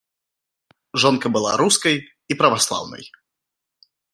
Жонка 1.03 1.27
была 1.35 1.51
рускай 1.63 1.95
і 2.01 2.33
праваслаўнай. 2.43 3.03